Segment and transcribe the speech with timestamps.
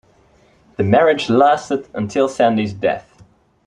[0.77, 3.21] The marriage lasted until Sandys' death.